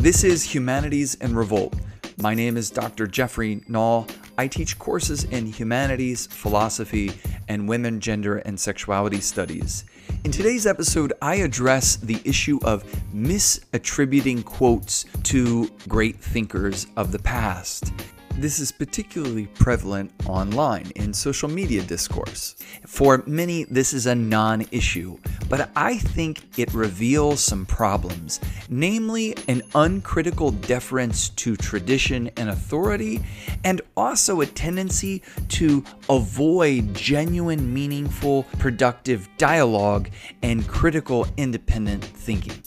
This 0.00 0.22
is 0.22 0.44
Humanities 0.54 1.16
in 1.16 1.34
Revolt. 1.34 1.74
My 2.18 2.32
name 2.32 2.56
is 2.56 2.70
Dr. 2.70 3.08
Jeffrey 3.08 3.62
Nall. 3.68 4.08
I 4.38 4.46
teach 4.46 4.78
courses 4.78 5.24
in 5.24 5.44
humanities, 5.46 6.28
philosophy, 6.28 7.10
and 7.48 7.68
women, 7.68 7.98
gender, 7.98 8.38
and 8.38 8.58
sexuality 8.58 9.20
studies. 9.20 9.84
In 10.22 10.30
today's 10.30 10.68
episode, 10.68 11.14
I 11.20 11.36
address 11.36 11.96
the 11.96 12.20
issue 12.24 12.60
of 12.62 12.84
misattributing 13.12 14.44
quotes 14.44 15.04
to 15.24 15.68
great 15.88 16.20
thinkers 16.20 16.86
of 16.96 17.10
the 17.10 17.18
past. 17.18 17.92
This 18.38 18.60
is 18.60 18.70
particularly 18.70 19.46
prevalent 19.46 20.12
online 20.26 20.92
in 20.94 21.12
social 21.12 21.48
media 21.48 21.82
discourse. 21.82 22.54
For 22.86 23.24
many, 23.26 23.64
this 23.64 23.92
is 23.92 24.06
a 24.06 24.14
non 24.14 24.64
issue, 24.70 25.18
but 25.48 25.70
I 25.74 25.98
think 25.98 26.56
it 26.56 26.72
reveals 26.72 27.40
some 27.40 27.66
problems, 27.66 28.38
namely 28.68 29.36
an 29.48 29.62
uncritical 29.74 30.52
deference 30.52 31.30
to 31.30 31.56
tradition 31.56 32.30
and 32.36 32.50
authority, 32.50 33.24
and 33.64 33.80
also 33.96 34.40
a 34.40 34.46
tendency 34.46 35.20
to 35.48 35.82
avoid 36.08 36.94
genuine, 36.94 37.74
meaningful, 37.74 38.44
productive 38.60 39.28
dialogue 39.36 40.10
and 40.44 40.68
critical, 40.68 41.26
independent 41.36 42.04
thinking. 42.04 42.62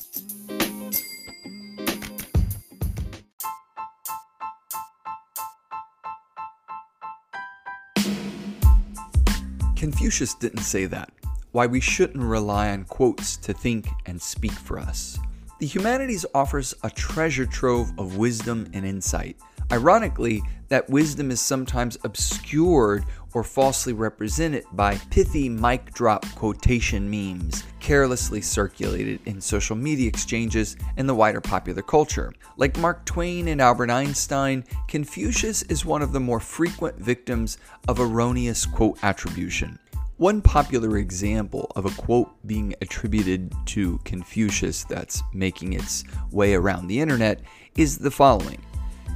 Confucius 9.82 10.36
didn't 10.36 10.62
say 10.62 10.86
that. 10.86 11.12
Why 11.54 11.66
we 11.66 11.80
shouldn't 11.80 12.24
rely 12.24 12.70
on 12.70 12.84
quotes 12.84 13.36
to 13.38 13.52
think 13.52 13.88
and 14.06 14.22
speak 14.22 14.52
for 14.52 14.78
us. 14.78 15.18
The 15.58 15.66
humanities 15.66 16.24
offers 16.36 16.76
a 16.84 16.92
treasure 16.92 17.48
trove 17.48 17.92
of 17.98 18.18
wisdom 18.18 18.70
and 18.74 18.86
insight. 18.86 19.38
Ironically, 19.72 20.44
that 20.68 20.88
wisdom 20.88 21.32
is 21.32 21.42
sometimes 21.42 21.98
obscured 22.04 23.06
or 23.34 23.44
falsely 23.44 23.94
represented 23.94 24.66
by 24.74 24.98
pithy 25.10 25.50
mic 25.50 25.92
drop 25.96 26.28
quotation 26.36 27.10
memes 27.10 27.64
carelessly 27.82 28.40
circulated 28.42 29.20
in 29.26 29.42
social 29.42 29.76
media 29.76 30.08
exchanges 30.08 30.78
and 30.96 31.10
the 31.10 31.16
wider 31.16 31.42
popular 31.42 31.82
culture. 31.82 32.32
Like 32.56 32.78
Mark 32.78 33.04
Twain 33.06 33.50
and 33.50 33.60
Albert 33.60 33.90
Einstein, 33.90 34.64
Confucius 34.88 35.64
is 35.64 35.84
one 35.84 36.02
of 36.02 36.14
the 36.14 36.20
more 36.20 36.40
frequent 36.40 36.96
victims 36.98 37.58
of 37.88 38.00
erroneous 38.00 38.66
quote 38.66 38.98
attribution. 39.04 39.78
One 40.18 40.42
popular 40.42 41.00
example 41.00 41.72
of 41.76 41.86
a 41.86 42.02
quote 42.02 42.30
being 42.46 42.76
attributed 42.82 43.52
to 43.66 44.00
Confucius 44.06 44.84
that's 44.84 45.24
making 45.34 45.74
its 45.74 46.04
way 46.30 46.54
around 46.54 46.88
the 46.88 47.00
internet 47.00 47.42
is 47.76 47.98
the 47.98 48.12
following 48.12 48.62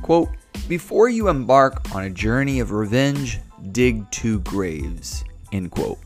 Quote, 0.02 0.30
before 0.68 1.10
you 1.10 1.28
embark 1.30 1.94
on 1.94 2.04
a 2.04 2.10
journey 2.10 2.60
of 2.60 2.72
revenge, 2.72 3.40
dig 3.72 4.10
two 4.12 4.40
graves. 4.42 5.24
End 5.52 5.70
quote. 5.72 6.00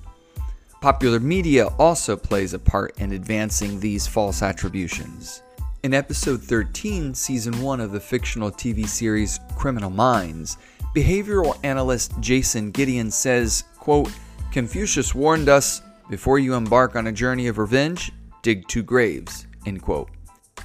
Popular 0.81 1.19
media 1.19 1.67
also 1.77 2.15
plays 2.15 2.53
a 2.53 2.59
part 2.59 2.97
in 2.99 3.11
advancing 3.11 3.81
these 3.81 4.07
false 4.07 4.41
attributions. 4.41 5.43
In 5.83 5.93
episode 5.93 6.41
13, 6.41 7.13
season 7.13 7.61
1 7.61 7.81
of 7.81 7.91
the 7.91 7.99
fictional 7.99 8.49
TV 8.49 8.87
series 8.87 9.41
Criminal 9.57 9.89
Minds, 9.89 10.57
behavioral 10.95 11.59
analyst 11.65 12.13
Jason 12.21 12.71
Gideon 12.71 13.11
says, 13.11 13.65
quote, 13.77 14.09
Confucius 14.53 15.13
warned 15.13 15.49
us, 15.49 15.81
before 16.09 16.39
you 16.39 16.53
embark 16.53 16.95
on 16.95 17.07
a 17.07 17.11
journey 17.11 17.47
of 17.47 17.57
revenge, 17.57 18.13
dig 18.41 18.65
two 18.69 18.81
graves, 18.81 19.47
end 19.65 19.81
quote. 19.81 20.09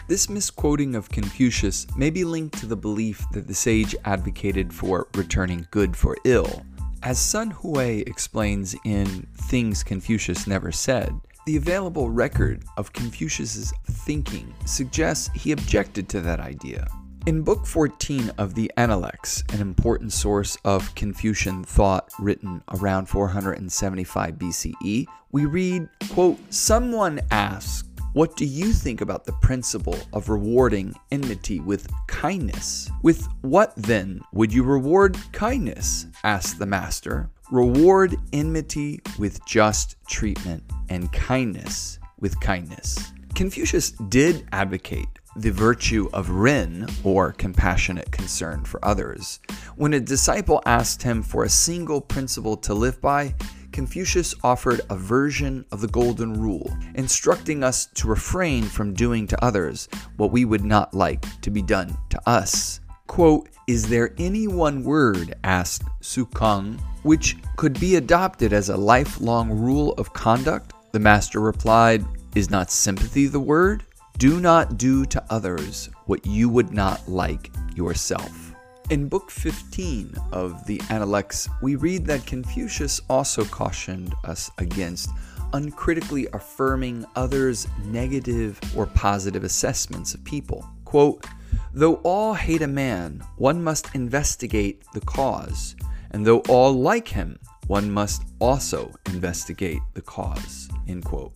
This 0.07 0.29
misquoting 0.29 0.95
of 0.95 1.11
Confucius 1.11 1.89
may 1.97 2.11
be 2.11 2.23
linked 2.23 2.57
to 2.59 2.67
the 2.67 2.77
belief 2.77 3.27
that 3.33 3.49
the 3.49 3.55
sage 3.55 3.97
advocated 4.05 4.73
for 4.73 5.09
returning 5.15 5.67
good 5.73 5.97
for 5.97 6.17
ill. 6.25 6.65
As 7.05 7.19
Sun 7.19 7.51
Hui 7.51 8.01
explains 8.07 8.75
in 8.87 9.27
Things 9.37 9.83
Confucius 9.83 10.47
Never 10.47 10.73
Said, 10.73 11.15
the 11.45 11.59
available 11.59 12.09
record 12.09 12.65
of 12.79 12.95
Confucius's 12.95 13.75
thinking 13.85 14.55
suggests 14.65 15.29
he 15.35 15.53
objected 15.53 16.09
to 16.09 16.23
that 16.23 16.41
idea. 16.41 16.87
In 17.27 17.43
Book 17.43 17.67
14 17.67 18.31
of 18.39 18.55
the 18.55 18.73
Analects, 18.79 19.45
an 19.53 19.61
important 19.61 20.15
source 20.15 20.57
of 20.65 20.95
Confucian 20.95 21.63
thought 21.63 22.11
written 22.19 22.63
around 22.73 23.05
475 23.05 24.37
BCE, 24.37 25.07
we 25.31 25.45
read, 25.45 25.87
quote, 26.09 26.39
Someone 26.49 27.21
asked, 27.31 27.94
what 28.15 28.37
do 28.37 28.45
you 28.45 28.73
think 28.73 29.01
about 29.01 29.25
the 29.25 29.33
principle 29.33 29.99
of 30.13 30.29
rewarding 30.29 30.95
enmity 31.11 31.59
with 31.59 31.89
kindness? 32.07 32.89
With 33.03 33.27
what 33.41 33.75
then 33.75 34.21
would 34.33 34.55
you 34.55 34.63
reward 34.63 35.19
kindness? 35.33 36.07
asked 36.23 36.61
the 36.61 36.67
master. 36.67 37.29
Reward 37.51 38.15
enmity 38.33 39.01
with 39.19 39.45
just 39.47 39.97
treatment 40.07 40.63
and 40.89 41.13
kindness 41.13 41.99
with 42.21 42.39
kindness. 42.39 43.13
Confucius 43.35 43.91
did 43.91 44.47
advocate 44.53 45.09
the 45.37 45.51
virtue 45.51 46.09
of 46.13 46.31
ren, 46.31 46.87
or 47.03 47.33
compassionate 47.33 48.13
concern 48.13 48.65
for 48.65 48.83
others. 48.85 49.41
When 49.75 49.95
a 49.95 49.99
disciple 49.99 50.63
asked 50.65 51.03
him 51.03 51.25
for 51.25 51.43
a 51.43 51.49
single 51.49 52.01
principle 52.01 52.57
to 52.59 52.75
live 52.75 53.01
by, 53.01 53.35
Confucius 53.75 54.37
offered 54.45 54.83
a 54.89 54.97
version 54.97 55.65
of 55.73 55.81
the 55.81 55.89
Golden 55.89 56.33
Rule, 56.41 56.73
instructing 56.95 57.65
us 57.65 57.87
to 57.87 58.07
refrain 58.07 58.63
from 58.63 58.95
doing 58.95 59.27
to 59.27 59.45
others 59.45 59.89
what 60.17 60.31
we 60.31 60.45
would 60.45 60.65
not 60.65 60.95
like 60.95 61.27
to 61.41 61.51
be 61.51 61.61
done 61.61 61.99
to 62.11 62.31
us. 62.31 62.79
Quote, 63.09 63.49
Is 63.67 63.89
there 63.89 64.15
any 64.17 64.47
one 64.47 64.85
word, 64.85 65.35
asked 65.43 65.83
Tzu 66.01 66.27
Kung, 66.27 66.81
which 67.03 67.37
could 67.57 67.81
be 67.81 67.97
adopted 67.97 68.53
as 68.53 68.69
a 68.69 68.77
lifelong 68.77 69.51
rule 69.51 69.95
of 69.95 70.13
conduct? 70.13 70.73
The 70.93 71.01
master 71.01 71.41
replied, 71.41 72.05
Is 72.37 72.51
not 72.51 72.71
sympathy 72.71 73.27
the 73.27 73.41
word? 73.41 73.83
Do 74.19 74.39
not 74.39 74.79
do 74.79 75.05
to 75.07 75.25
others 75.31 75.91
what 76.07 76.25
you 76.25 76.49
would 76.49 76.73
not 76.73 77.09
like 77.09 77.51
yourself. 77.75 78.54
In 78.91 79.09
Book 79.09 79.31
15 79.31 80.15
of 80.33 80.67
the 80.67 80.79
Analects, 80.91 81.49
we 81.63 81.75
read 81.77 82.05
that 82.05 82.27
Confucius 82.27 83.01
also 83.09 83.43
cautioned 83.47 84.15
us 84.25 84.51
against 84.59 85.09
uncritically 85.55 86.29
affirming 86.35 87.07
others' 87.17 87.67
negative 87.87 88.61
or 88.77 88.85
positive 88.85 89.43
assessments 89.43 90.13
of 90.13 90.23
people. 90.25 90.69
Quote, 90.85 91.25
Though 91.73 91.95
all 92.05 92.35
hate 92.35 92.61
a 92.61 92.67
man, 92.67 93.25
one 93.39 93.65
must 93.65 93.95
investigate 93.95 94.85
the 94.93 95.01
cause, 95.01 95.77
and 96.11 96.27
though 96.27 96.41
all 96.41 96.73
like 96.73 97.09
him, 97.09 97.39
one 97.69 97.91
must 97.91 98.25
also 98.39 98.93
investigate 99.07 99.81
the 99.95 100.03
cause. 100.03 100.69
End 100.87 101.07
quote. 101.07 101.33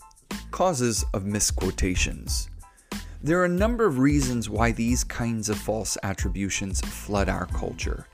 Causes 0.51 1.03
of 1.15 1.25
misquotations. 1.25 2.51
There 3.21 3.41
are 3.41 3.47
a 3.47 3.49
number 3.49 3.85
of 3.85 3.99
reasons 3.99 4.49
why 4.49 4.71
these 4.71 5.03
kinds 5.03 5.49
of 5.49 5.59
false 5.59 5.99
attributions 6.05 6.81
flood 6.81 7.29
our 7.29 7.47
culture. 7.47 8.07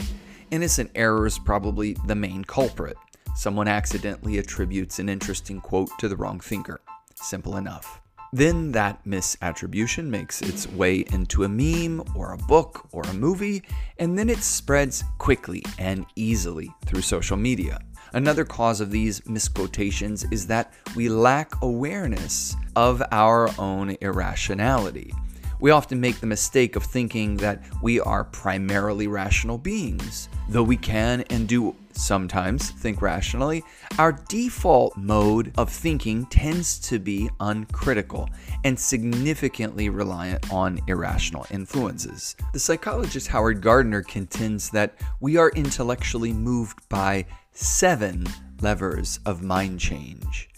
Innocent 0.51 0.91
error 0.95 1.27
is 1.27 1.39
probably 1.39 1.95
the 2.07 2.15
main 2.15 2.43
culprit. 2.43 2.97
Someone 3.37 3.69
accidentally 3.69 4.39
attributes 4.39 4.99
an 4.99 5.11
interesting 5.11 5.61
quote 5.61 5.91
to 5.99 6.09
the 6.09 6.17
wrong 6.17 6.41
thinker. 6.41 6.81
Simple 7.17 7.59
enough. 7.59 8.01
Then 8.35 8.73
that 8.73 9.05
misattribution 9.05 10.07
makes 10.07 10.43
its 10.43 10.67
way 10.67 11.05
into 11.13 11.45
a 11.45 11.49
meme 11.49 12.03
or 12.17 12.33
a 12.33 12.37
book 12.37 12.89
or 12.91 13.05
a 13.05 13.15
movie, 13.15 13.63
and 14.01 14.19
then 14.19 14.29
it 14.29 14.39
spreads 14.39 15.05
quickly 15.19 15.63
and 15.79 16.05
easily 16.17 16.69
through 16.85 17.03
social 17.03 17.37
media. 17.37 17.79
Another 18.13 18.45
cause 18.45 18.81
of 18.81 18.91
these 18.91 19.25
misquotations 19.29 20.25
is 20.33 20.49
that 20.49 20.73
we 20.97 21.09
lack 21.09 21.63
awareness 21.63 22.57
of 22.75 23.01
our 23.13 23.49
own 23.57 23.97
irrationality. 24.01 25.13
We 25.61 25.71
often 25.71 26.01
make 26.01 26.19
the 26.19 26.27
mistake 26.27 26.75
of 26.75 26.83
thinking 26.83 27.37
that 27.37 27.63
we 27.83 28.01
are 28.01 28.25
primarily 28.25 29.07
rational 29.07 29.59
beings. 29.59 30.29
Though 30.49 30.65
we 30.65 30.77
can 30.77 31.21
and 31.31 31.47
do 31.47 31.77
sometimes 31.97 32.71
think 32.71 33.01
rationally, 33.03 33.63
our 33.99 34.13
default 34.13 34.97
mode 34.97 35.53
of 35.57 35.71
thinking 35.71 36.27
tends 36.27 36.79
to 36.81 36.99
be 36.99 37.31
uncritical 37.41 38.29
and 38.65 38.79
significantly 38.79 39.89
reliant 39.89 40.53
on 40.53 40.81
irrational 40.87 41.47
influences. 41.51 42.37
The 42.53 42.59
psychologist 42.59 43.29
Howard 43.29 43.61
Gardner 43.61 44.03
contends 44.03 44.71
that 44.71 44.95
we 45.21 45.37
are 45.37 45.51
intellectually 45.51 46.33
moved 46.33 46.89
by 46.89 47.27
seven 47.53 48.27
levers 48.61 49.21
of 49.27 49.43
mind 49.43 49.81
change. 49.81 50.49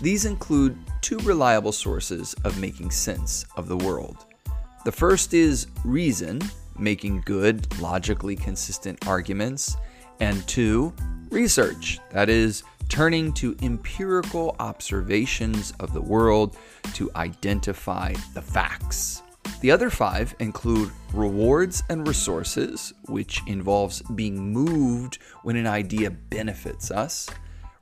These 0.00 0.24
include 0.24 0.76
two 1.00 1.18
reliable 1.18 1.72
sources 1.72 2.34
of 2.44 2.60
making 2.60 2.90
sense 2.90 3.44
of 3.56 3.68
the 3.68 3.76
world. 3.76 4.26
The 4.84 4.92
first 4.92 5.34
is 5.34 5.66
reason, 5.84 6.40
making 6.78 7.22
good, 7.24 7.66
logically 7.80 8.36
consistent 8.36 9.06
arguments, 9.06 9.76
and 10.20 10.46
two, 10.48 10.92
research, 11.30 11.98
that 12.10 12.28
is, 12.28 12.62
turning 12.88 13.32
to 13.32 13.56
empirical 13.62 14.54
observations 14.60 15.72
of 15.80 15.92
the 15.92 16.00
world 16.00 16.56
to 16.94 17.10
identify 17.16 18.12
the 18.34 18.42
facts. 18.42 19.22
The 19.60 19.70
other 19.70 19.90
five 19.90 20.34
include 20.38 20.92
rewards 21.12 21.82
and 21.88 22.06
resources, 22.06 22.92
which 23.06 23.42
involves 23.46 24.02
being 24.14 24.52
moved 24.52 25.18
when 25.42 25.56
an 25.56 25.66
idea 25.66 26.10
benefits 26.10 26.90
us, 26.90 27.28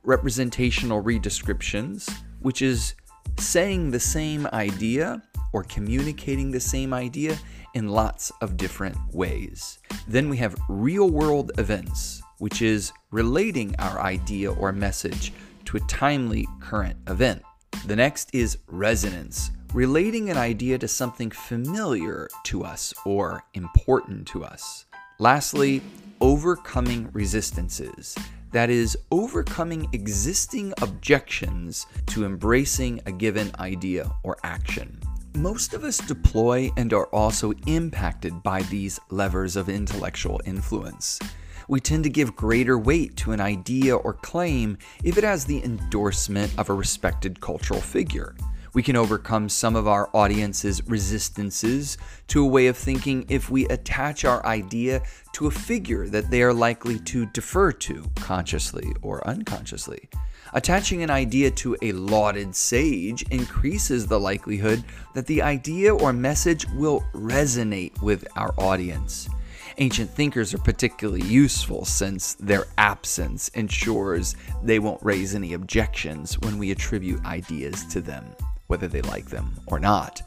representational 0.03 1.03
redescriptions, 1.03 2.11
which 2.39 2.61
is 2.61 2.95
saying 3.37 3.91
the 3.91 3.99
same 3.99 4.47
idea 4.53 5.21
or 5.53 5.63
communicating 5.63 6.51
the 6.51 6.59
same 6.59 6.93
idea 6.93 7.37
in 7.73 7.89
lots 7.89 8.31
of 8.41 8.57
different 8.57 8.97
ways. 9.13 9.79
Then 10.07 10.29
we 10.29 10.37
have 10.37 10.55
real 10.69 11.09
world 11.09 11.51
events, 11.57 12.21
which 12.39 12.61
is 12.61 12.91
relating 13.11 13.75
our 13.79 13.99
idea 13.99 14.51
or 14.51 14.71
message 14.71 15.33
to 15.65 15.77
a 15.77 15.81
timely 15.81 16.47
current 16.59 16.97
event. 17.07 17.41
The 17.85 17.95
next 17.95 18.33
is 18.33 18.57
resonance, 18.67 19.51
relating 19.73 20.29
an 20.29 20.37
idea 20.37 20.77
to 20.77 20.87
something 20.87 21.31
familiar 21.31 22.29
to 22.45 22.63
us 22.63 22.93
or 23.05 23.43
important 23.53 24.27
to 24.27 24.43
us. 24.43 24.85
Lastly, 25.19 25.81
overcoming 26.21 27.09
resistances. 27.13 28.15
That 28.51 28.69
is, 28.69 28.97
overcoming 29.11 29.87
existing 29.91 30.73
objections 30.81 31.85
to 32.07 32.25
embracing 32.25 33.01
a 33.05 33.11
given 33.11 33.51
idea 33.59 34.09
or 34.23 34.37
action. 34.43 34.99
Most 35.35 35.73
of 35.73 35.83
us 35.83 35.97
deploy 35.97 36.71
and 36.77 36.93
are 36.93 37.07
also 37.07 37.51
impacted 37.67 38.41
by 38.43 38.61
these 38.63 38.99
levers 39.09 39.57
of 39.57 39.67
intellectual 39.67 40.39
influence. 40.45 41.19
We 41.67 41.79
tend 41.79 42.03
to 42.03 42.09
give 42.09 42.35
greater 42.35 42.77
weight 42.77 43.15
to 43.17 43.31
an 43.31 43.41
idea 43.41 43.95
or 43.95 44.13
claim 44.13 44.77
if 45.03 45.17
it 45.17 45.23
has 45.23 45.45
the 45.45 45.63
endorsement 45.63 46.53
of 46.57 46.69
a 46.69 46.73
respected 46.73 47.41
cultural 47.41 47.81
figure. 47.81 48.35
We 48.73 48.83
can 48.83 48.97
overcome 48.97 49.47
some 49.47 49.75
of 49.75 49.87
our 49.87 50.09
audience's 50.13 50.85
resistances 50.85 51.97
to 52.27 52.43
a 52.43 52.47
way 52.47 52.67
of 52.67 52.77
thinking 52.77 53.25
if 53.29 53.49
we 53.49 53.67
attach 53.69 54.25
our 54.25 54.45
idea 54.45 55.01
to 55.31 55.47
a 55.47 55.51
figure 55.51 56.07
that 56.09 56.29
they 56.29 56.43
are 56.43 56.53
likely 56.53 56.99
to 56.99 57.25
defer 57.27 57.71
to, 57.71 58.03
consciously 58.15 58.93
or 59.01 59.25
unconsciously. 59.25 60.09
Attaching 60.53 61.03
an 61.03 61.09
idea 61.09 61.49
to 61.51 61.75
a 61.81 61.93
lauded 61.93 62.55
sage 62.55 63.23
increases 63.31 64.05
the 64.05 64.19
likelihood 64.19 64.83
that 65.13 65.25
the 65.25 65.41
idea 65.41 65.95
or 65.95 66.13
message 66.13 66.67
will 66.75 67.03
resonate 67.13 67.99
with 68.01 68.27
our 68.35 68.53
audience. 68.57 69.29
Ancient 69.77 70.09
thinkers 70.09 70.53
are 70.53 70.59
particularly 70.59 71.23
useful 71.23 71.83
since 71.83 72.35
their 72.35 72.65
absence 72.77 73.49
ensures 73.49 74.35
they 74.63 74.79
won't 74.79 75.03
raise 75.03 75.35
any 75.35 75.53
objections 75.53 76.39
when 76.39 76.57
we 76.57 76.71
attribute 76.71 77.25
ideas 77.25 77.85
to 77.87 77.99
them 77.99 78.25
whether 78.67 78.87
they 78.87 79.01
like 79.01 79.29
them 79.29 79.53
or 79.67 79.79
not. 79.79 80.21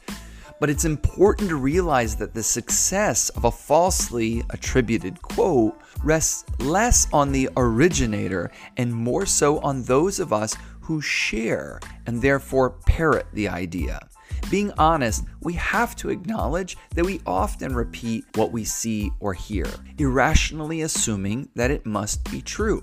But 0.59 0.69
it's 0.69 0.85
important 0.85 1.49
to 1.49 1.55
realize 1.55 2.15
that 2.17 2.33
the 2.33 2.43
success 2.43 3.29
of 3.29 3.45
a 3.45 3.51
falsely 3.51 4.43
attributed 4.49 5.21
quote 5.21 5.79
rests 6.03 6.43
less 6.59 7.07
on 7.13 7.31
the 7.31 7.49
originator 7.55 8.51
and 8.77 8.93
more 8.93 9.25
so 9.25 9.59
on 9.59 9.83
those 9.83 10.19
of 10.19 10.33
us 10.33 10.55
who 10.81 11.01
share 11.01 11.79
and 12.05 12.21
therefore 12.21 12.71
parrot 12.71 13.27
the 13.33 13.47
idea. 13.47 13.99
Being 14.49 14.71
honest, 14.79 15.25
we 15.41 15.53
have 15.53 15.95
to 15.97 16.09
acknowledge 16.09 16.75
that 16.95 17.05
we 17.05 17.21
often 17.27 17.75
repeat 17.75 18.25
what 18.33 18.51
we 18.51 18.63
see 18.63 19.11
or 19.19 19.31
hear, 19.31 19.67
irrationally 19.99 20.81
assuming 20.81 21.49
that 21.53 21.69
it 21.69 21.85
must 21.85 22.29
be 22.31 22.41
true. 22.41 22.81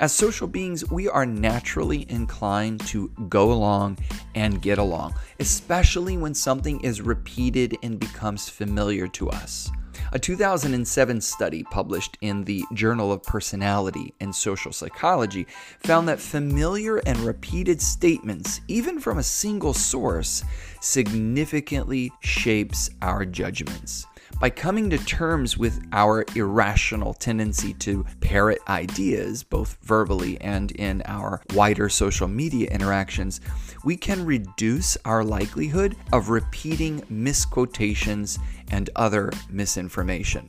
As 0.00 0.14
social 0.14 0.48
beings, 0.48 0.90
we 0.90 1.08
are 1.08 1.26
naturally 1.26 2.06
inclined 2.08 2.80
to 2.86 3.08
go 3.28 3.52
along 3.52 3.98
and 4.34 4.62
get 4.62 4.78
along, 4.78 5.14
especially 5.38 6.16
when 6.16 6.32
something 6.32 6.80
is 6.80 7.02
repeated 7.02 7.76
and 7.82 8.00
becomes 8.00 8.48
familiar 8.48 9.06
to 9.08 9.28
us. 9.28 9.70
A 10.14 10.18
2007 10.18 11.22
study 11.22 11.62
published 11.62 12.18
in 12.20 12.44
the 12.44 12.62
Journal 12.74 13.12
of 13.12 13.22
Personality 13.22 14.12
and 14.20 14.34
Social 14.34 14.70
Psychology 14.70 15.46
found 15.80 16.06
that 16.06 16.20
familiar 16.20 16.98
and 16.98 17.18
repeated 17.20 17.80
statements, 17.80 18.60
even 18.68 19.00
from 19.00 19.16
a 19.16 19.22
single 19.22 19.72
source, 19.72 20.44
significantly 20.82 22.12
shapes 22.20 22.90
our 23.00 23.24
judgments 23.24 24.06
by 24.42 24.50
coming 24.50 24.90
to 24.90 24.98
terms 24.98 25.56
with 25.56 25.80
our 25.92 26.24
irrational 26.34 27.14
tendency 27.14 27.72
to 27.74 28.04
parrot 28.20 28.58
ideas, 28.66 29.44
both 29.44 29.78
verbally 29.82 30.36
and 30.40 30.72
in 30.72 31.00
our 31.06 31.40
wider 31.54 31.88
social 31.88 32.26
media 32.26 32.68
interactions, 32.72 33.40
we 33.84 33.96
can 33.96 34.26
reduce 34.26 34.98
our 35.04 35.22
likelihood 35.22 35.94
of 36.12 36.28
repeating 36.28 37.04
misquotations 37.08 38.40
and 38.72 38.90
other 38.96 39.30
misinformation. 39.48 40.48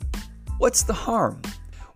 What's 0.58 0.82
the 0.82 0.94
harm? 0.94 1.44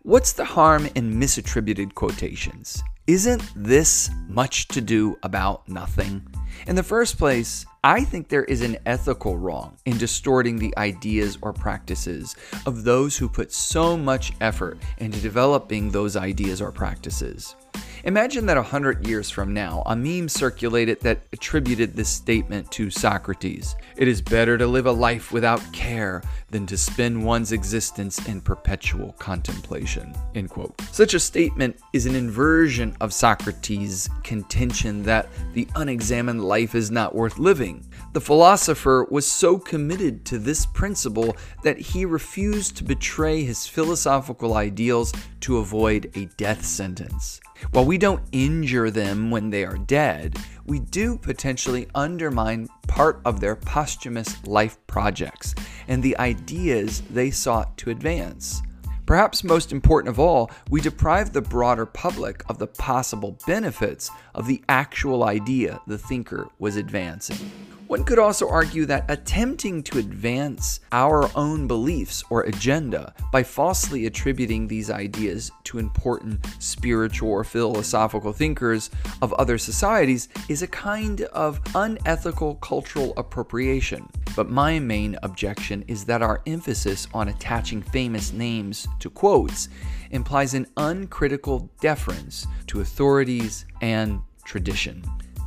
What's 0.04 0.34
the 0.34 0.46
harm 0.46 0.88
in 0.94 1.20
misattributed 1.20 1.96
quotations? 1.96 2.84
Isn't 3.08 3.42
this 3.56 4.12
much 4.28 4.68
to 4.68 4.82
do 4.82 5.18
about 5.24 5.68
nothing? 5.68 6.22
In 6.66 6.76
the 6.76 6.84
first 6.84 7.18
place, 7.18 7.66
I 7.84 8.04
think 8.04 8.28
there 8.28 8.44
is 8.46 8.62
an 8.62 8.78
ethical 8.86 9.38
wrong 9.38 9.78
in 9.86 9.98
distorting 9.98 10.58
the 10.58 10.76
ideas 10.78 11.38
or 11.42 11.54
practices 11.54 12.36
of 12.66 12.84
those 12.84 13.16
who 13.16 13.30
put 13.30 13.54
so 13.54 13.96
much 13.96 14.34
effort 14.42 14.80
into 14.98 15.20
developing 15.22 15.92
those 15.92 16.16
ideas 16.16 16.62
or 16.62 16.72
practices. 16.72 17.56
Imagine 18.04 18.46
that 18.46 18.58
a 18.58 18.64
hundred 18.64 19.08
years 19.08 19.30
from 19.30 19.54
now, 19.54 19.82
a 19.86 19.96
meme 19.96 20.30
circulated 20.30 21.00
that 21.02 21.22
attributed 21.34 21.96
this 21.96 22.10
statement 22.10 22.70
to 22.72 22.90
Socrates 22.90 23.76
It 23.96 24.08
is 24.08 24.22
better 24.22 24.58
to 24.58 24.68
live 24.68 24.86
a 24.86 24.92
life 24.92 25.32
without 25.32 25.62
care 25.74 26.22
than 26.52 26.66
to 26.68 26.78
spend 26.78 27.24
one's 27.24 27.52
existence 27.52 28.26
in 28.28 28.42
perpetual 28.42 29.14
contemplation. 29.14 30.14
End 30.36 30.50
quote. 30.50 30.80
Such 30.92 31.14
a 31.14 31.20
statement 31.20 31.80
is 31.94 32.06
an 32.06 32.16
inversion 32.16 32.96
of 33.02 33.14
Socrates' 33.14 34.10
contention 34.24 35.04
that 35.04 35.30
the 35.54 35.68
unexamined 35.76 36.44
life 36.44 36.76
is 36.76 36.92
not 36.92 37.16
worth 37.16 37.40
living. 37.40 37.86
The 38.14 38.22
philosopher 38.22 39.08
was 39.10 39.26
so 39.26 39.58
committed 39.58 40.26
to 40.26 40.38
this 40.38 40.66
principle 40.66 41.36
that 41.64 41.78
he 41.78 42.06
refused 42.06 42.78
to 42.78 42.84
betray 42.84 43.44
his 43.44 43.68
philosophical 43.68 44.56
ideals 44.56 45.14
to 45.42 45.58
avoid 45.58 46.12
a 46.16 46.26
death 46.38 46.66
sentence. 46.66 47.40
While 47.72 47.86
we 47.86 47.98
don't 47.98 48.24
injure 48.32 48.92
them 48.92 49.32
when 49.32 49.50
they 49.50 49.66
are 49.66 49.78
dead, 49.78 50.38
we 50.66 50.80
do 50.80 51.18
potentially 51.18 51.88
undermine 51.96 52.68
part 52.88 53.22
of 53.26 53.40
their 53.40 53.56
posthumous 53.56 54.46
life 54.46 54.78
projects 54.88 55.56
and 55.88 56.02
the 56.02 56.18
ideas 56.18 57.02
they 57.10 57.32
sought 57.32 57.78
to 57.78 57.90
advance. 57.90 58.62
Perhaps 59.06 59.46
most 59.46 59.72
important 59.72 60.10
of 60.10 60.20
all, 60.20 60.52
we 60.70 60.82
deprive 60.82 61.32
the 61.32 61.42
broader 61.42 61.86
public 61.86 62.44
of 62.50 62.58
the 62.58 62.68
possible 62.68 63.40
benefits 63.48 64.12
of 64.36 64.48
the 64.48 64.62
actual 64.68 65.24
idea 65.24 65.80
the 65.88 65.98
thinker 65.98 66.50
was 66.60 66.76
advancing. 66.76 67.50
One 67.88 68.04
could 68.04 68.20
also 68.20 68.50
argue 68.50 68.86
that 68.88 69.06
attempting 69.08 69.82
to 69.84 69.98
advance 69.98 70.82
our 70.92 71.32
own 71.38 71.68
beliefs 71.68 72.22
or 72.30 72.42
agenda 72.42 73.14
by 73.32 73.44
falsely 73.44 74.08
attributing 74.08 74.68
these 74.68 74.90
ideas 74.90 75.52
to 75.64 75.80
important 75.80 76.46
spiritual 76.60 77.30
or 77.30 77.46
philosophical 77.46 78.34
thinkers 78.34 78.90
of 79.22 79.32
other 79.34 79.58
societies 79.58 80.28
is 80.50 80.64
a 80.64 80.68
kind 80.68 81.22
of 81.22 81.62
unethical 81.76 82.56
cultural 82.56 83.14
appropriation. 83.16 84.06
But 84.36 84.50
my 84.50 84.80
main 84.80 85.18
objection 85.24 85.86
is 85.88 86.04
that 86.06 86.22
our 86.22 86.42
emphasis 86.46 87.08
on 87.14 87.30
attaching 87.30 87.82
famous 87.82 88.34
names 88.34 88.86
to 89.00 89.10
quotes 89.10 89.70
implies 90.12 90.54
an 90.56 90.68
uncritical 90.76 91.72
deference 91.80 92.48
to 92.68 92.82
authorities 92.82 93.66
and 93.82 94.20
tradition. 94.44 95.06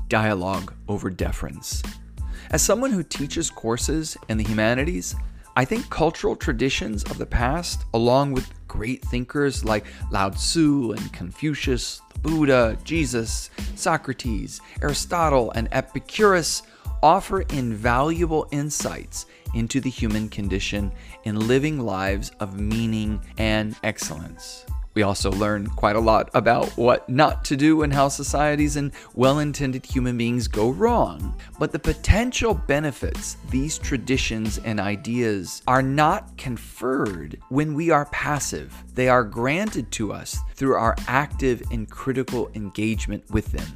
Dialogue 0.08 0.72
over 0.88 1.10
deference. 1.10 1.82
As 2.52 2.62
someone 2.62 2.90
who 2.90 3.04
teaches 3.04 3.48
courses 3.48 4.16
in 4.28 4.36
the 4.36 4.42
humanities, 4.42 5.14
I 5.54 5.64
think 5.64 5.88
cultural 5.88 6.34
traditions 6.34 7.04
of 7.04 7.16
the 7.16 7.26
past, 7.26 7.84
along 7.94 8.32
with 8.32 8.52
great 8.66 9.04
thinkers 9.04 9.64
like 9.64 9.84
Lao 10.10 10.30
Tzu 10.30 10.90
and 10.90 11.12
Confucius, 11.12 12.02
the 12.12 12.18
Buddha, 12.18 12.76
Jesus, 12.82 13.50
Socrates, 13.76 14.60
Aristotle, 14.82 15.52
and 15.52 15.68
Epicurus, 15.70 16.64
offer 17.04 17.42
invaluable 17.42 18.48
insights 18.50 19.26
into 19.54 19.80
the 19.80 19.90
human 19.90 20.28
condition 20.28 20.90
in 21.22 21.46
living 21.46 21.78
lives 21.78 22.32
of 22.40 22.58
meaning 22.58 23.20
and 23.38 23.76
excellence. 23.84 24.66
We 24.94 25.02
also 25.02 25.30
learn 25.30 25.68
quite 25.68 25.94
a 25.94 26.00
lot 26.00 26.30
about 26.34 26.68
what 26.70 27.08
not 27.08 27.44
to 27.46 27.56
do 27.56 27.82
and 27.82 27.92
how 27.92 28.08
societies 28.08 28.76
and 28.76 28.90
well 29.14 29.38
intended 29.38 29.86
human 29.86 30.18
beings 30.18 30.48
go 30.48 30.70
wrong. 30.70 31.36
But 31.58 31.70
the 31.70 31.78
potential 31.78 32.54
benefits 32.54 33.36
these 33.50 33.78
traditions 33.78 34.58
and 34.58 34.80
ideas 34.80 35.62
are 35.68 35.82
not 35.82 36.36
conferred 36.36 37.38
when 37.50 37.74
we 37.74 37.90
are 37.90 38.06
passive, 38.06 38.74
they 38.94 39.08
are 39.08 39.22
granted 39.22 39.90
to 39.92 40.12
us 40.12 40.38
through 40.54 40.74
our 40.74 40.96
active 41.06 41.62
and 41.70 41.88
critical 41.88 42.50
engagement 42.54 43.22
with 43.30 43.52
them. 43.52 43.66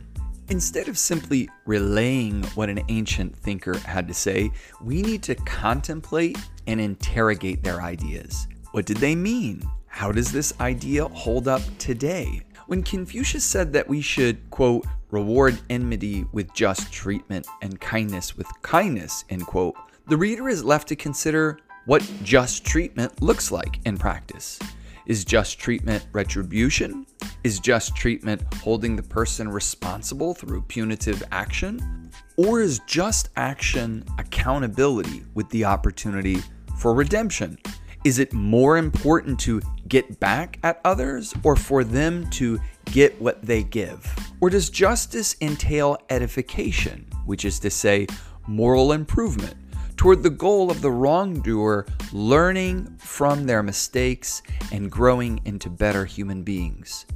Instead 0.51 0.89
of 0.89 0.99
simply 0.99 1.49
relaying 1.65 2.43
what 2.55 2.69
an 2.69 2.83
ancient 2.89 3.35
thinker 3.35 3.79
had 3.79 4.07
to 4.09 4.15
say, 4.15 4.51
we 4.83 5.01
need 5.01 5.23
to 5.23 5.35
contemplate 5.37 6.37
and 6.67 6.81
interrogate 6.81 7.63
their 7.63 7.81
ideas. 7.81 8.47
What 8.73 8.85
did 8.85 8.99
they 8.99 9.15
mean? 9.15 9.63
How 9.95 10.11
does 10.11 10.33
this 10.33 10.53
idea 10.59 11.07
hold 11.07 11.47
up 11.47 11.63
today? 11.79 12.43
When 12.67 12.83
Confucius 12.83 13.45
said 13.45 13.73
that 13.75 13.89
we 13.89 14.01
should, 14.01 14.51
quote, 14.51 14.85
reward 15.13 15.57
enmity 15.71 16.27
with 16.33 16.53
just 16.53 16.93
treatment 16.93 17.47
and 17.63 17.81
kindness 17.81 18.37
with 18.37 18.49
kindness, 18.63 19.25
end 19.31 19.47
quote, 19.47 19.77
the 20.09 20.17
reader 20.17 20.49
is 20.49 20.65
left 20.65 20.89
to 20.89 20.97
consider 20.97 21.61
what 21.87 22.03
just 22.25 22.65
treatment 22.65 23.23
looks 23.23 23.53
like 23.53 23.79
in 23.87 23.97
practice. 23.97 24.59
Is 25.07 25.25
just 25.25 25.61
treatment 25.61 26.05
retribution? 26.13 27.07
Is 27.45 27.61
just 27.61 27.95
treatment 27.95 28.43
holding 28.55 28.97
the 28.97 29.03
person 29.05 29.49
responsible 29.49 30.35
through 30.35 30.63
punitive 30.63 31.23
action? 31.31 32.11
Or 32.37 32.61
is 32.61 32.81
just 32.89 33.29
action 33.37 34.05
accountability 34.19 35.23
with 35.35 35.49
the 35.51 35.65
opportunity 35.65 36.43
for 36.79 36.95
redemption? 36.95 37.59
Is 38.05 38.19
it 38.19 38.35
more 38.35 38.77
important 38.77 39.41
to 39.41 39.63
get 39.89 40.21
back 40.21 40.59
at 40.63 40.79
others 40.85 41.33
or 41.43 41.57
for 41.57 41.85
them 41.85 42.29
to 42.31 42.61
get 42.93 43.19
what 43.19 43.41
they 43.43 43.63
give? 43.63 44.15
Or 44.43 44.51
does 44.51 44.69
justice 44.69 45.37
entail 45.41 45.97
edification, 46.11 47.07
which 47.25 47.47
is 47.47 47.59
to 47.61 47.71
say, 47.71 48.07
moral 48.47 48.93
improvement? 48.93 49.57
toward 49.97 50.25
the 50.25 50.31
goal 50.31 50.73
of 50.73 50.83
the 50.83 50.91
wrongdoer 50.91 51.87
learning 52.13 52.85
from 52.99 53.47
their 53.47 53.63
mistakes 53.63 54.43
and 54.73 54.91
growing 54.91 55.41
into 55.45 55.71
better 55.71 56.05
human 56.05 56.43
beings. 56.43 57.07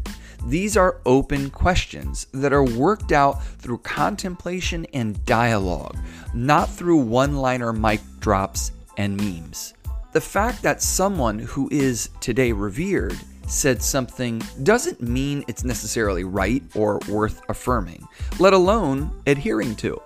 These 0.47 0.76
are 0.76 1.00
open 1.04 1.50
questions 1.50 2.28
that 2.33 2.52
are 2.52 2.64
worked 2.64 3.11
out 3.11 3.45
through 3.45 3.78
contemplation 3.78 4.87
and 4.95 5.23
dialogue, 5.25 5.99
not 6.33 6.71
through 6.71 6.99
one 6.99 7.37
liner 7.37 7.73
mic 7.73 8.00
drops 8.21 8.71
and 8.97 9.16
memes. 9.16 9.75
The 10.19 10.25
fact 10.25 10.63
that 10.63 10.83
someone 10.83 11.39
who 11.39 11.69
is 11.71 12.11
today 12.19 12.51
revered 12.51 13.17
said 13.47 13.81
something 13.81 14.43
doesn't 14.65 15.01
mean 15.01 15.45
it's 15.47 15.63
necessarily 15.63 16.25
right 16.25 16.61
or 16.75 16.99
worth 17.09 17.41
affirming, 17.49 18.05
let 18.41 18.53
alone 18.53 19.13
adhering 19.29 19.77
to. 19.77 20.03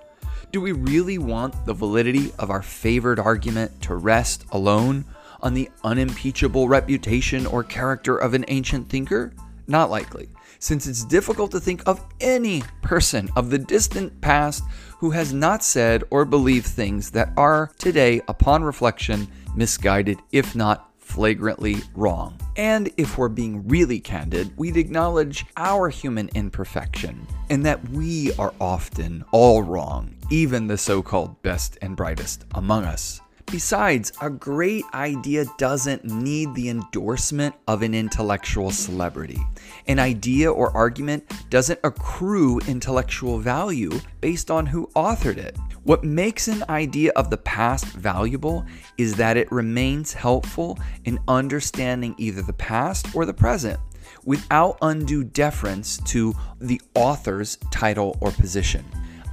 Do 0.50 0.60
we 0.60 0.72
really 0.72 1.16
want 1.16 1.64
the 1.64 1.72
validity 1.72 2.30
of 2.38 2.50
our 2.50 2.60
favored 2.60 3.20
argument 3.20 3.80
to 3.84 3.94
rest 3.94 4.44
alone 4.52 5.06
on 5.40 5.54
the 5.54 5.70
unimpeachable 5.82 6.68
reputation 6.68 7.46
or 7.46 7.64
character 7.64 8.18
of 8.18 8.34
an 8.34 8.44
ancient 8.48 8.90
thinker? 8.90 9.32
Not 9.66 9.90
likely, 9.90 10.28
since 10.58 10.86
it's 10.86 11.04
difficult 11.04 11.50
to 11.52 11.60
think 11.60 11.82
of 11.86 12.04
any 12.20 12.62
person 12.82 13.28
of 13.36 13.50
the 13.50 13.58
distant 13.58 14.20
past 14.20 14.64
who 14.98 15.10
has 15.10 15.32
not 15.32 15.64
said 15.64 16.04
or 16.10 16.24
believed 16.24 16.66
things 16.66 17.10
that 17.10 17.32
are 17.36 17.72
today, 17.78 18.20
upon 18.28 18.62
reflection, 18.62 19.28
misguided, 19.54 20.18
if 20.30 20.54
not 20.54 20.92
flagrantly 20.98 21.76
wrong. 21.94 22.38
And 22.56 22.90
if 22.96 23.18
we're 23.18 23.28
being 23.28 23.66
really 23.68 24.00
candid, 24.00 24.56
we'd 24.56 24.76
acknowledge 24.76 25.44
our 25.56 25.88
human 25.88 26.30
imperfection 26.34 27.26
and 27.50 27.66
that 27.66 27.86
we 27.90 28.32
are 28.34 28.54
often 28.60 29.24
all 29.30 29.62
wrong, 29.62 30.14
even 30.30 30.68
the 30.68 30.78
so 30.78 31.02
called 31.02 31.42
best 31.42 31.76
and 31.82 31.96
brightest 31.96 32.44
among 32.54 32.84
us. 32.84 33.20
Besides, 33.52 34.12
a 34.22 34.30
great 34.30 34.86
idea 34.94 35.44
doesn't 35.58 36.04
need 36.06 36.54
the 36.54 36.70
endorsement 36.70 37.54
of 37.68 37.82
an 37.82 37.94
intellectual 37.94 38.70
celebrity. 38.70 39.38
An 39.86 39.98
idea 39.98 40.50
or 40.50 40.74
argument 40.74 41.30
doesn't 41.50 41.78
accrue 41.84 42.60
intellectual 42.60 43.38
value 43.38 43.90
based 44.22 44.50
on 44.50 44.64
who 44.64 44.86
authored 44.96 45.36
it. 45.36 45.54
What 45.82 46.02
makes 46.02 46.48
an 46.48 46.64
idea 46.70 47.12
of 47.14 47.28
the 47.28 47.36
past 47.36 47.84
valuable 47.84 48.64
is 48.96 49.16
that 49.16 49.36
it 49.36 49.52
remains 49.52 50.14
helpful 50.14 50.78
in 51.04 51.18
understanding 51.28 52.14
either 52.16 52.40
the 52.40 52.54
past 52.54 53.14
or 53.14 53.26
the 53.26 53.34
present 53.34 53.78
without 54.24 54.78
undue 54.80 55.24
deference 55.24 55.98
to 56.06 56.32
the 56.58 56.80
author's 56.94 57.58
title 57.70 58.16
or 58.22 58.30
position. 58.30 58.82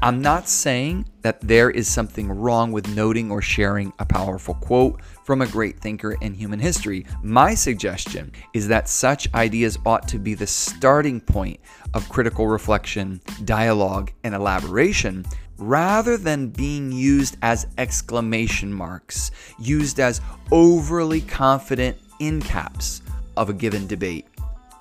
I'm 0.01 0.21
not 0.21 0.47
saying 0.47 1.09
that 1.23 1.41
there 1.41 1.69
is 1.69 1.91
something 1.91 2.29
wrong 2.31 2.71
with 2.71 2.95
noting 2.95 3.29
or 3.29 3.41
sharing 3.41 3.91
a 3.99 4.05
powerful 4.05 4.53
quote 4.53 5.01
from 5.25 5.41
a 5.41 5.47
great 5.47 5.81
thinker 5.81 6.13
in 6.21 6.33
human 6.33 6.59
history. 6.59 7.05
My 7.21 7.53
suggestion 7.53 8.31
is 8.53 8.69
that 8.69 8.87
such 8.87 9.33
ideas 9.33 9.77
ought 9.85 10.07
to 10.07 10.17
be 10.17 10.35
the 10.35 10.47
starting 10.47 11.19
point 11.19 11.59
of 11.93 12.07
critical 12.07 12.47
reflection, 12.47 13.19
dialogue, 13.43 14.13
and 14.23 14.33
elaboration 14.33 15.25
rather 15.57 16.15
than 16.15 16.47
being 16.47 16.93
used 16.93 17.35
as 17.41 17.67
exclamation 17.77 18.73
marks, 18.73 19.31
used 19.59 19.99
as 19.99 20.21
overly 20.49 21.19
confident 21.19 21.97
in 22.21 22.41
caps 22.41 23.01
of 23.35 23.49
a 23.49 23.53
given 23.53 23.85
debate. 23.85 24.27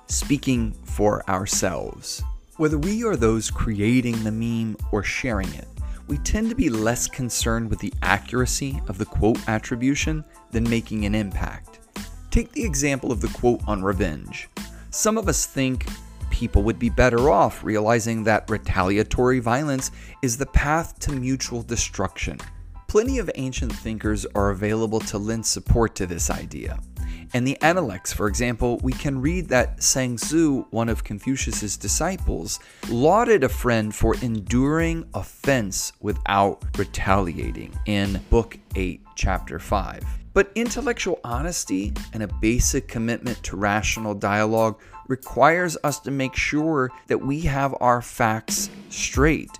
Speaking 0.07 0.71
for 0.85 1.29
ourselves. 1.29 2.23
Whether 2.59 2.77
we 2.77 3.05
are 3.05 3.15
those 3.15 3.49
creating 3.49 4.21
the 4.21 4.33
meme 4.33 4.75
or 4.91 5.01
sharing 5.01 5.47
it, 5.53 5.65
we 6.09 6.17
tend 6.17 6.49
to 6.49 6.57
be 6.57 6.69
less 6.69 7.07
concerned 7.07 7.69
with 7.69 7.79
the 7.79 7.93
accuracy 8.01 8.81
of 8.89 8.97
the 8.97 9.05
quote 9.05 9.39
attribution 9.47 10.25
than 10.51 10.69
making 10.69 11.05
an 11.05 11.15
impact. 11.15 11.79
Take 12.31 12.51
the 12.51 12.65
example 12.65 13.13
of 13.13 13.21
the 13.21 13.29
quote 13.29 13.61
on 13.65 13.81
revenge. 13.81 14.49
Some 14.89 15.17
of 15.17 15.29
us 15.29 15.45
think 15.45 15.87
people 16.31 16.61
would 16.63 16.77
be 16.77 16.89
better 16.89 17.29
off 17.29 17.63
realizing 17.63 18.25
that 18.25 18.49
retaliatory 18.49 19.39
violence 19.39 19.91
is 20.21 20.35
the 20.35 20.45
path 20.47 20.99
to 20.99 21.13
mutual 21.13 21.63
destruction. 21.63 22.39
Plenty 22.89 23.19
of 23.19 23.31
ancient 23.35 23.71
thinkers 23.71 24.25
are 24.35 24.49
available 24.49 24.99
to 24.99 25.17
lend 25.17 25.45
support 25.45 25.95
to 25.95 26.05
this 26.05 26.29
idea. 26.29 26.77
And 27.33 27.45
the 27.45 27.61
Analects, 27.61 28.11
for 28.11 28.27
example, 28.27 28.79
we 28.81 28.91
can 28.91 29.21
read 29.21 29.49
that 29.49 29.77
Zengzi, 29.77 30.65
one 30.71 30.89
of 30.89 31.03
Confucius's 31.03 31.77
disciples, 31.77 32.59
lauded 32.89 33.43
a 33.43 33.49
friend 33.49 33.93
for 33.93 34.15
enduring 34.21 35.07
offense 35.13 35.93
without 35.99 36.63
retaliating 36.77 37.77
in 37.85 38.19
Book 38.29 38.57
8, 38.75 39.01
Chapter 39.15 39.59
5. 39.59 40.03
But 40.33 40.51
intellectual 40.55 41.19
honesty 41.23 41.93
and 42.13 42.23
a 42.23 42.27
basic 42.27 42.87
commitment 42.87 43.43
to 43.43 43.57
rational 43.57 44.15
dialogue 44.15 44.79
requires 45.07 45.77
us 45.83 45.99
to 45.99 46.11
make 46.11 46.35
sure 46.35 46.91
that 47.07 47.17
we 47.17 47.41
have 47.41 47.75
our 47.79 48.01
facts 48.01 48.69
straight. 48.89 49.51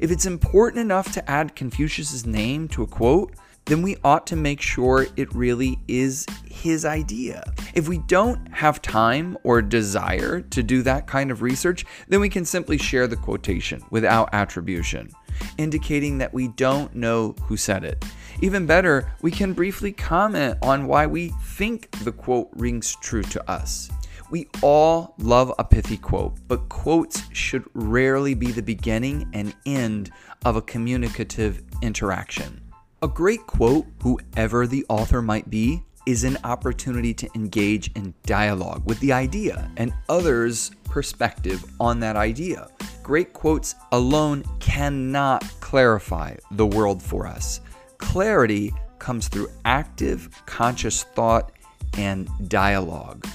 If 0.00 0.10
it's 0.10 0.26
important 0.26 0.80
enough 0.80 1.12
to 1.12 1.30
add 1.30 1.56
Confucius's 1.56 2.26
name 2.26 2.68
to 2.68 2.82
a 2.82 2.86
quote, 2.86 3.34
then 3.66 3.82
we 3.82 3.96
ought 4.04 4.26
to 4.28 4.36
make 4.36 4.60
sure 4.60 5.06
it 5.16 5.34
really 5.34 5.78
is 5.88 6.24
his 6.48 6.84
idea. 6.84 7.42
If 7.74 7.88
we 7.88 7.98
don't 7.98 8.52
have 8.52 8.80
time 8.80 9.36
or 9.42 9.60
desire 9.60 10.40
to 10.40 10.62
do 10.62 10.82
that 10.82 11.06
kind 11.06 11.30
of 11.30 11.42
research, 11.42 11.84
then 12.08 12.20
we 12.20 12.28
can 12.28 12.44
simply 12.44 12.78
share 12.78 13.06
the 13.06 13.16
quotation 13.16 13.82
without 13.90 14.30
attribution, 14.32 15.10
indicating 15.58 16.18
that 16.18 16.32
we 16.32 16.48
don't 16.48 16.94
know 16.94 17.34
who 17.42 17.56
said 17.56 17.84
it. 17.84 18.04
Even 18.40 18.66
better, 18.66 19.12
we 19.22 19.30
can 19.30 19.52
briefly 19.52 19.92
comment 19.92 20.58
on 20.62 20.86
why 20.86 21.06
we 21.06 21.32
think 21.42 21.90
the 22.04 22.12
quote 22.12 22.50
rings 22.52 22.96
true 23.00 23.22
to 23.24 23.50
us. 23.50 23.90
We 24.30 24.48
all 24.62 25.14
love 25.18 25.52
a 25.58 25.64
pithy 25.64 25.96
quote, 25.96 26.36
but 26.48 26.68
quotes 26.68 27.22
should 27.32 27.64
rarely 27.74 28.34
be 28.34 28.52
the 28.52 28.62
beginning 28.62 29.28
and 29.32 29.54
end 29.64 30.10
of 30.44 30.56
a 30.56 30.62
communicative 30.62 31.62
interaction. 31.80 32.60
A 33.02 33.08
great 33.08 33.46
quote, 33.46 33.84
whoever 34.02 34.66
the 34.66 34.86
author 34.88 35.20
might 35.20 35.50
be, 35.50 35.84
is 36.06 36.24
an 36.24 36.38
opportunity 36.44 37.12
to 37.12 37.28
engage 37.34 37.90
in 37.94 38.14
dialogue 38.24 38.86
with 38.86 38.98
the 39.00 39.12
idea 39.12 39.70
and 39.76 39.92
others' 40.08 40.70
perspective 40.84 41.62
on 41.78 42.00
that 42.00 42.16
idea. 42.16 42.68
Great 43.02 43.34
quotes 43.34 43.74
alone 43.92 44.44
cannot 44.60 45.44
clarify 45.60 46.36
the 46.52 46.66
world 46.66 47.02
for 47.02 47.26
us. 47.26 47.60
Clarity 47.98 48.72
comes 48.98 49.28
through 49.28 49.48
active, 49.66 50.30
conscious 50.46 51.02
thought 51.02 51.52
and 51.98 52.30
dialogue. 52.48 53.26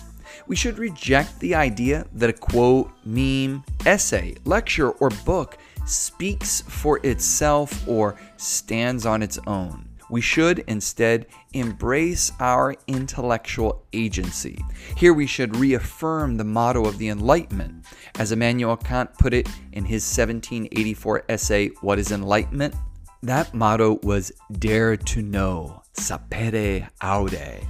We 0.48 0.56
should 0.56 0.80
reject 0.80 1.40
the 1.40 1.54
idea 1.54 2.08
that 2.14 2.32
a 2.32 2.34
quote, 2.34 2.92
meme, 3.06 3.64
essay, 3.86 4.38
lecture, 4.44 4.90
or 4.90 5.12
book 5.24 5.60
speaks 5.92 6.62
for 6.62 7.00
itself 7.06 7.88
or 7.88 8.18
stands 8.38 9.06
on 9.06 9.22
its 9.22 9.38
own. 9.48 9.88
We 10.10 10.20
should 10.20 10.60
instead 10.68 11.28
embrace 11.54 12.34
our 12.42 12.76
intellectual 12.88 13.86
agency. 13.94 14.60
Here 14.98 15.14
we 15.14 15.26
should 15.26 15.56
reaffirm 15.56 16.36
the 16.36 16.44
motto 16.44 16.84
of 16.84 16.98
the 16.98 17.08
Enlightenment. 17.08 17.86
As 18.20 18.34
Immanuel 18.34 18.76
Kant 18.76 19.14
put 19.18 19.34
it 19.34 19.48
in 19.72 19.86
his 19.86 20.04
1784 20.04 21.24
essay, 21.30 21.70
What 21.80 21.98
is 21.98 22.12
Enlightenment? 22.12 22.76
That 23.24 23.54
motto 23.54 24.00
was 24.04 24.34
Dare 24.52 24.98
to 24.98 25.22
know, 25.22 25.82
sapere 25.94 26.90
aude. 27.02 27.66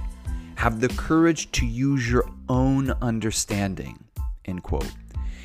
Have 0.56 0.80
the 0.80 0.88
courage 0.88 1.52
to 1.52 1.66
use 1.66 2.10
your 2.10 2.28
own 2.48 2.90
understanding. 3.02 4.02
End 4.46 4.64
quote. 4.64 4.90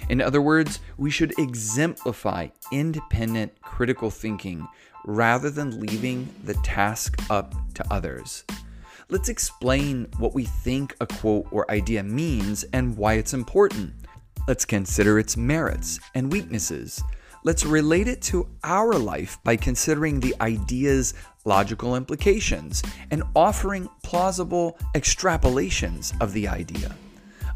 In 0.09 0.21
other 0.21 0.41
words, 0.41 0.79
we 0.97 1.09
should 1.09 1.33
exemplify 1.37 2.47
independent 2.71 3.61
critical 3.61 4.09
thinking 4.09 4.67
rather 5.05 5.49
than 5.49 5.79
leaving 5.79 6.27
the 6.43 6.53
task 6.55 7.21
up 7.29 7.53
to 7.75 7.93
others. 7.93 8.43
Let's 9.09 9.29
explain 9.29 10.07
what 10.17 10.33
we 10.33 10.43
think 10.43 10.95
a 10.99 11.07
quote 11.07 11.47
or 11.51 11.69
idea 11.71 12.03
means 12.03 12.63
and 12.73 12.97
why 12.97 13.13
it's 13.13 13.33
important. 13.33 13.93
Let's 14.47 14.65
consider 14.65 15.17
its 15.19 15.37
merits 15.37 15.99
and 16.13 16.31
weaknesses. 16.31 17.01
Let's 17.43 17.65
relate 17.65 18.09
it 18.09 18.21
to 18.23 18.49
our 18.63 18.93
life 18.93 19.37
by 19.43 19.55
considering 19.55 20.19
the 20.19 20.35
idea's 20.41 21.13
logical 21.45 21.95
implications 21.95 22.83
and 23.11 23.23
offering 23.35 23.87
plausible 24.03 24.77
extrapolations 24.95 26.13
of 26.21 26.33
the 26.33 26.47
idea. 26.47 26.93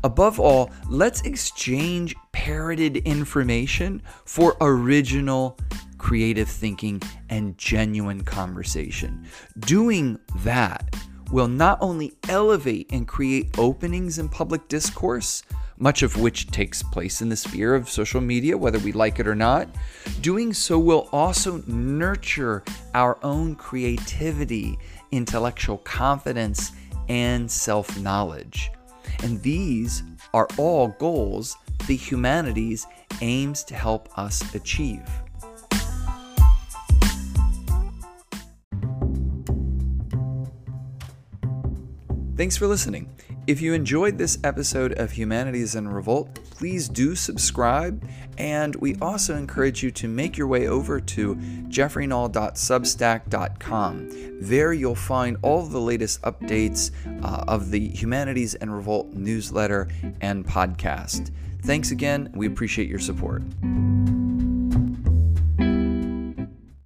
Above 0.04 0.40
all, 0.40 0.72
let's 0.90 1.22
exchange 1.22 2.16
parroted 2.32 2.98
information 2.98 4.02
for 4.26 4.58
original, 4.62 5.58
creative 5.98 6.50
thinking 6.50 7.02
and 7.30 7.58
genuine 7.58 8.24
conversation. 8.24 9.26
Doing 9.60 10.20
that 10.38 10.96
will 11.32 11.48
not 11.48 11.78
only 11.82 12.14
elevate 12.28 12.92
and 12.92 13.08
create 13.08 13.58
openings 13.58 14.18
in 14.18 14.28
public 14.28 14.68
discourse, 14.68 15.44
much 15.78 16.04
of 16.04 16.18
which 16.18 16.48
takes 16.52 16.84
place 16.84 17.22
in 17.22 17.30
the 17.30 17.36
sphere 17.36 17.74
of 17.74 17.90
social 17.90 18.22
media, 18.22 18.58
whether 18.58 18.80
we 18.80 18.92
like 18.92 19.20
it 19.20 19.28
or 19.28 19.36
not. 19.36 19.68
Doing 20.22 20.54
so 20.54 20.78
will 20.78 21.10
also 21.12 21.64
nurture 21.68 22.64
our 22.94 23.18
own 23.24 23.56
creativity, 23.56 24.78
intellectual 25.12 25.78
confidence, 25.80 26.72
and 27.10 27.50
self 27.50 28.00
knowledge. 28.00 28.72
And 29.24 29.42
these 29.42 30.04
are 30.34 30.48
all 30.58 30.90
goals 31.00 31.58
the 31.88 31.96
humanities 31.96 32.88
aims 33.22 33.64
to 33.66 33.76
help 33.76 34.18
us 34.18 34.42
achieve. 34.56 35.04
Thanks 42.38 42.58
for 42.58 42.66
listening. 42.66 43.08
If 43.52 43.60
you 43.60 43.74
enjoyed 43.74 44.18
this 44.18 44.38
episode 44.46 44.98
of 44.98 45.12
Humanities 45.12 45.76
in 45.76 45.90
Revolt, 45.90 46.40
please 46.52 46.88
do 46.88 47.16
subscribe. 47.16 48.02
And 48.38 48.74
we 48.78 48.96
also 49.02 49.36
encourage 49.36 49.84
you 49.84 49.92
to 49.92 50.08
make 50.08 50.38
your 50.38 50.48
way 50.48 50.70
over 50.70 51.02
to 51.02 51.36
jeffreynall.substack.com. 51.36 54.10
There 54.40 54.72
you'll 54.72 54.96
find 54.96 55.36
all 55.42 55.64
the 55.64 55.82
latest 55.82 56.22
updates 56.22 56.92
uh, 57.26 57.44
of 57.46 57.72
the 57.72 57.90
Humanities 57.90 58.54
in 58.54 58.70
Revolt 58.70 59.12
newsletter 59.12 59.90
and 60.22 60.48
podcast. 60.48 61.32
Thanks 61.64 61.92
again. 61.92 62.32
We 62.34 62.48
appreciate 62.48 62.88
your 62.88 63.00
support. 63.00 63.44